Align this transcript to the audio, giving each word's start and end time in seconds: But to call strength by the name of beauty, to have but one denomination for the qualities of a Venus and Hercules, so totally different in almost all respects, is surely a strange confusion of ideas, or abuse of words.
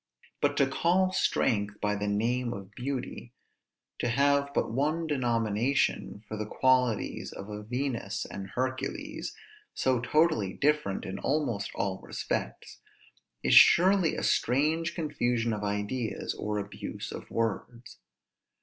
But 0.41 0.57
to 0.57 0.65
call 0.65 1.11
strength 1.13 1.79
by 1.79 1.93
the 1.95 2.07
name 2.07 2.53
of 2.53 2.73
beauty, 2.73 3.33
to 3.99 4.09
have 4.09 4.51
but 4.51 4.71
one 4.71 5.05
denomination 5.05 6.23
for 6.27 6.37
the 6.37 6.47
qualities 6.47 7.31
of 7.31 7.49
a 7.49 7.61
Venus 7.61 8.25
and 8.25 8.47
Hercules, 8.49 9.35
so 9.75 9.99
totally 9.99 10.53
different 10.53 11.05
in 11.05 11.19
almost 11.19 11.69
all 11.75 11.99
respects, 12.01 12.79
is 13.43 13.53
surely 13.53 14.15
a 14.15 14.23
strange 14.23 14.95
confusion 14.95 15.53
of 15.53 15.63
ideas, 15.63 16.33
or 16.33 16.57
abuse 16.57 17.11
of 17.11 17.29
words. 17.29 17.99